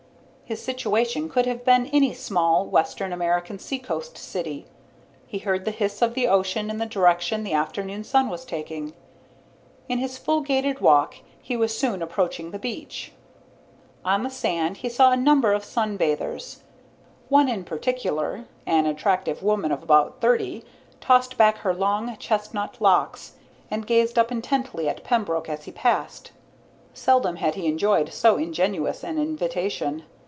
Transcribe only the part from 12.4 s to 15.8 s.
the beach. On the sand he saw a number of